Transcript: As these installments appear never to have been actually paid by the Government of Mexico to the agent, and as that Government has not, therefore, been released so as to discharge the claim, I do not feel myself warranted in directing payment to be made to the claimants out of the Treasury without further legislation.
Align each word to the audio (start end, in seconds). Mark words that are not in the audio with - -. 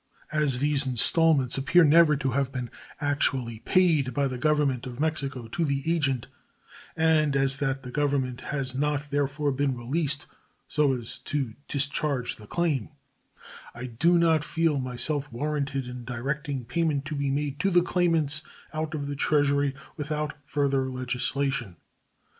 As 0.31 0.57
these 0.57 0.87
installments 0.87 1.59
appear 1.59 1.83
never 1.83 2.15
to 2.17 2.31
have 2.31 2.51
been 2.51 2.71
actually 2.99 3.59
paid 3.59 4.15
by 4.15 4.27
the 4.27 4.39
Government 4.39 4.87
of 4.87 4.99
Mexico 4.99 5.47
to 5.49 5.63
the 5.63 5.83
agent, 5.93 6.25
and 6.97 7.35
as 7.35 7.57
that 7.57 7.83
Government 7.93 8.41
has 8.41 8.73
not, 8.73 9.11
therefore, 9.11 9.51
been 9.51 9.77
released 9.77 10.25
so 10.67 10.95
as 10.97 11.19
to 11.19 11.53
discharge 11.67 12.37
the 12.37 12.47
claim, 12.47 12.89
I 13.75 13.85
do 13.85 14.17
not 14.17 14.43
feel 14.43 14.79
myself 14.79 15.31
warranted 15.31 15.87
in 15.87 16.03
directing 16.03 16.65
payment 16.65 17.05
to 17.05 17.15
be 17.15 17.29
made 17.29 17.59
to 17.59 17.69
the 17.69 17.83
claimants 17.83 18.41
out 18.73 18.95
of 18.95 19.05
the 19.05 19.15
Treasury 19.15 19.75
without 19.97 20.33
further 20.47 20.89
legislation. 20.89 21.75